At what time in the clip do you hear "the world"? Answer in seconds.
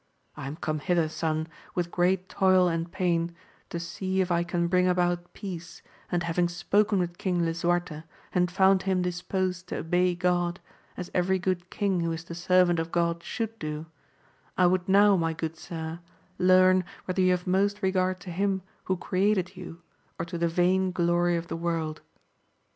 21.47-22.01